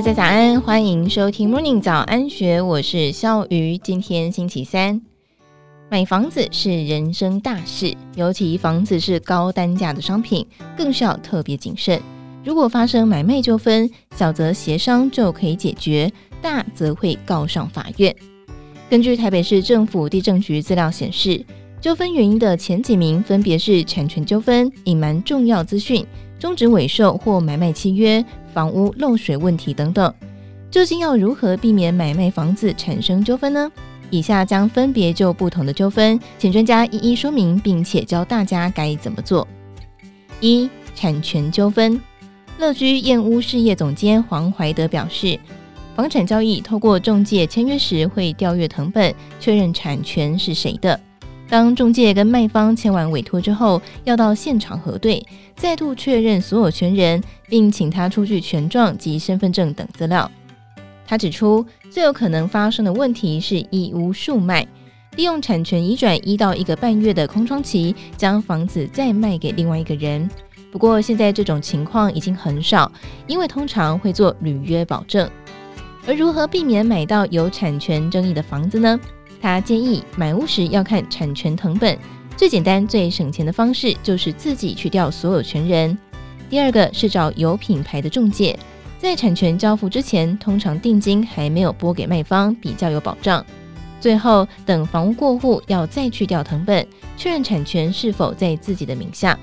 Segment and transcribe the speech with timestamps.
[0.00, 3.76] 大家早安，欢迎收听 Morning 早安学，我是笑鱼。
[3.76, 5.02] 今天星期三，
[5.90, 12.00] 买房子是人生大事，尤其房子是高单价的商品，更是要特别谨慎。
[12.42, 16.10] 如果发生买卖纠纷，小则协商就可以解决，
[16.40, 18.16] 大则会告上法院。
[18.88, 21.44] 根据台北市政府地政局资料显示，
[21.78, 26.02] 纠纷原因的前几名分别是产权纠纷、隐瞒重要资讯、
[26.40, 28.24] 终止尾售或买卖契约。
[28.52, 30.12] 房屋漏水问题等等，
[30.72, 33.70] 究竟要如何避免买卖房子产生纠纷呢？
[34.10, 39.46] 以下将分别就不同的纠纷，请专家一一说明，并且教大家该怎么做。
[40.40, 42.00] 一、产权纠纷，
[42.58, 45.38] 乐居燕屋事业总监黄怀德表示，
[45.94, 50.98] 房产交易透过中介签约时会调阅謄本，确认产权是谁的。
[51.50, 60.30] 当中介跟卖方签完委托之后，要到现场核对，再度确认所有权人，并请他出具权状及身份证等资料。
[61.04, 64.64] 他指出，最有可能发生的问题是一屋数卖，
[65.16, 70.30] 利用产权移转一到一个半月的空窗期，将房子再卖给另外一个人。
[70.70, 72.90] 不过现在这种情况已经很少，
[73.26, 75.28] 因为通常会做履约保证。
[76.06, 78.98] 而如何避免买到有产权争议的房子呢？
[79.40, 81.98] 他建议买屋时要看产权謄本，
[82.36, 85.96] 最简单、最省钱的方式就是自己去调所有权人。
[86.48, 88.58] 第二个是找有品牌的中介，
[88.98, 93.44] 在产权交付之前，通常定金还没有拨给卖方，比较有保障。
[94.00, 99.38] 最后等房屋过户，要再去调成本，确认产权是否在自己的名下。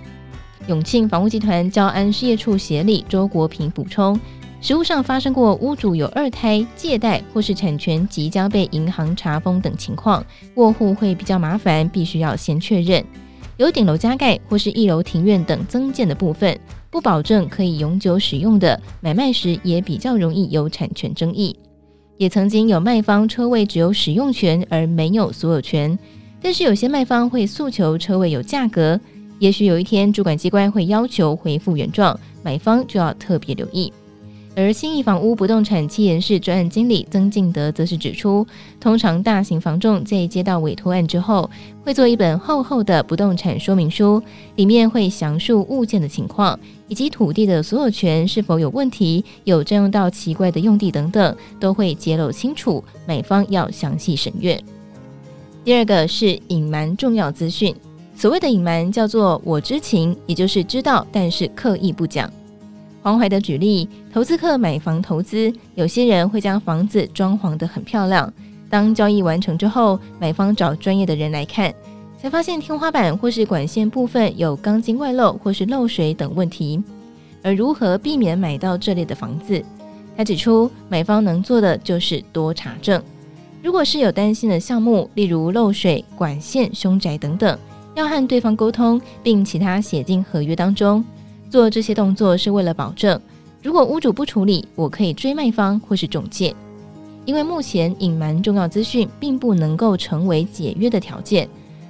[0.68, 4.20] 永庆房屋集团交安事业处协理周国平补充。
[4.60, 13.04] 实物上发生过屋主有二胎、借贷或是产权即将被银行查封等情况，过户会比较麻烦，必须要先确认。
[13.58, 21.56] 有顶楼加盖或是一楼庭院等增建的部分，不保证可以永久使用的，买卖时也比较容易有产权争议。
[22.18, 25.98] 也曾经有卖方车位只有使用权而没有所有权，
[26.42, 29.00] 但是有些卖方会诉求车位有价格，
[29.38, 33.94] 也许有一天主管机关会要求恢复原状，买方就要特别留意。
[34.58, 38.44] 而新义房屋不动产企研室专案经理曾敬德则是指出，
[38.80, 41.48] 通常大型房仲在接到委托案之后，
[41.84, 44.20] 会做一本厚厚的不动产说明书，
[44.56, 54.60] 里面会详述物件的情况，以及土地的所有权是否有问题、有占用到奇怪的用地等等，都会揭露清楚，买方要详细审阅。
[55.64, 57.76] 第二个是隐瞒重要资讯，
[58.16, 62.28] 所谓的隐瞒叫做我知情，也就是知道，但是刻意不讲。
[63.08, 68.30] 黄怀德举例，投资客买房投资，有些人会将房子装潢得很漂亮。
[68.70, 71.74] 当交易完成之后，买方找专业的人来看，
[72.22, 76.84] 才发现天花板或是管线部分有钢筋外露或是漏水等问题。
[77.42, 79.64] 而如何避免买到这类的房子？
[80.18, 83.02] 他指出，买方能做的就是多查证。
[83.64, 87.58] 如果是有担心的项目，例如漏水、管线凶宅等等，
[87.96, 91.02] 要和对方沟通，并其他写进合约当中。
[91.50, 93.20] 做这些动作是为了保证，
[93.64, 96.54] 如果屋主不处理，我可以追卖方或是中介。
[97.26, 101.48] 因为目前隐瞒重要资讯并不能够成为解约的条件，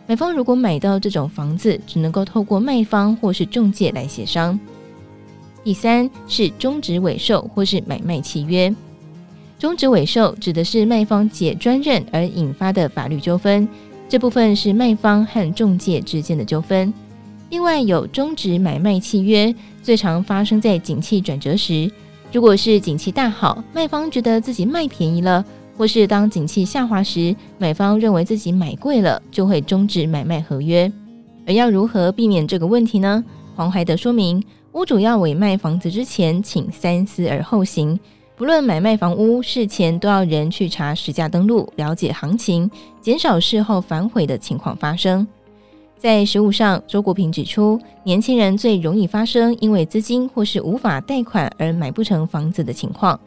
[0.08, 4.60] 买方如果买到这种房子，只能够透过卖方或是中介来协商。
[5.64, 8.74] 第三是终止尾售或是买卖契约。
[9.60, 13.68] 终止尾售指的是卖方解专任而引发的法律纠纷，
[14.08, 16.94] 这部分是卖方和中介之间的纠纷。
[17.50, 21.90] 另外有终止买卖契约，最常发生在景气转折时。
[22.32, 25.44] 如果是景气大好，卖方觉得自己卖便宜了，
[25.78, 30.92] 或是当景气下滑时，买方认为自己买贵了，就会终止买卖合约。
[31.46, 33.24] 而要如何避免这个问题呢？
[33.56, 34.44] 黄怀德说明，
[34.74, 37.98] 屋主要委卖房子之前，请三思而后行。
[38.36, 42.70] 不论买卖房屋，事前都要人去查实价登录，了解行情，
[43.02, 45.26] 减少事后反悔的情况发生。
[45.98, 53.20] 在实务上，周国平指出，年轻人最容易发生因为资金或是无法贷款而买不成房子的情况。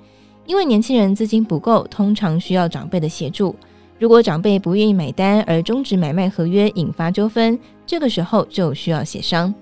[0.47, 3.55] 因为年轻人资金不够，通常需要长辈的协助。
[3.99, 9.53] 如果长辈不愿意买单而终止买卖合约，引发纠纷，这个时候就需要协商。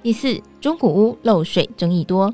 [0.00, 2.32] 第四，中古屋漏水争议多，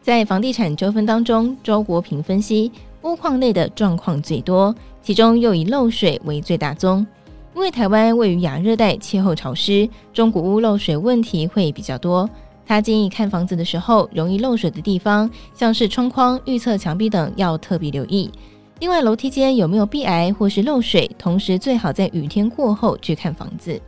[0.00, 2.72] 在房地产纠纷当中，周国平分析，
[3.02, 7.06] 屋况内的状况最多，其中又以漏水为最大宗。
[7.54, 12.28] 因为台湾位于亚热带，气候潮湿，中古屋漏水问题会比较多。
[12.64, 18.30] 他建议看房子的时候，容易漏水的地方，像是窗框、预测墙壁等，要特别留意。
[18.78, 23.80] 另外，楼梯间有没有壁癌或是漏水，同时最好在雨天过后去看房子。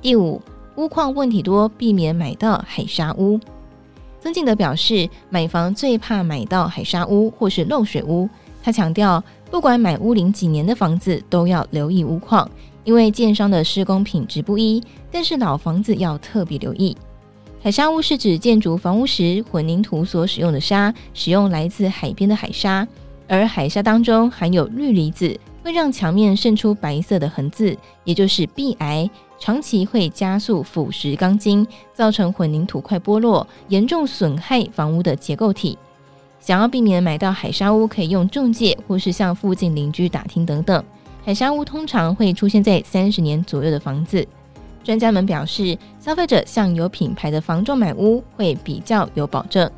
[0.00, 0.40] 第五，
[0.76, 3.38] 屋况问题多，避免买到海沙屋。
[4.18, 8.28] 曾敬德表示，买房最怕买到海砂屋或是漏水屋。
[8.62, 9.22] 他强调，
[9.52, 12.50] 不管买屋龄几年的房子，都要留意屋况，
[12.84, 14.82] 因为建商的施工品质不一。
[15.10, 16.96] 但是老房子要特别留意。
[17.62, 22.88] 海沙屋是指建筑房屋时混凝土所使用的沙，使用来自海边的海沙，
[23.28, 29.08] 而海沙当中含有氯离子，会让墙面渗出白色的痕渍，也就是壁癌。
[29.38, 35.76] 长期会加速腐蚀钢筋，造成混凝土块剥落，严重损害房屋的结构体。
[36.42, 40.84] 想要避免买到海砂屋，可以用中介或是向附近邻居打听等等。
[41.24, 44.26] 海砂屋通常会出现在三十年左右的房子。
[44.82, 49.70] 专家们表示，消费者向有品牌的房仲买屋会比较有保证。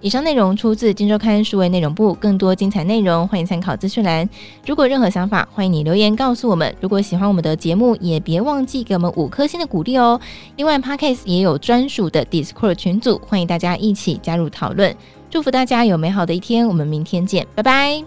[0.00, 4.26] 以上内容出自《金周刊》数位内容部，更多精彩内容欢迎参考资讯栏。
[4.66, 6.74] 如果任何想法，欢迎你留言告诉我们。
[6.80, 10.18] 如果喜欢我们的节目，也别忘记给我们五颗星的鼓励哦。
[10.56, 14.96] 另外，Podcast 也有专属的 Discord 群组，欢迎大家一起加入讨论。
[15.30, 18.02] 祝福大家有美好的一天，我们明天见，拜拜。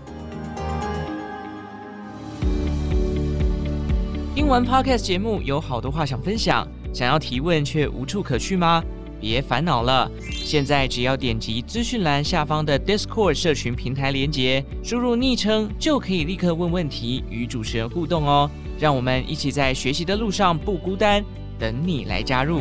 [4.35, 8.83] 听完 Podcast 节目，有好多话想分享，想要提问却无处可去吗？
[9.21, 18.51] 别烦恼了，现在只要点击资讯栏下方的 Discord 社群平台连接，输入昵称就可以立刻问问题，与主持人互动哦。
[18.77, 21.23] 让我们一起在学习的路上不孤单，
[21.57, 22.59] 等你来加入。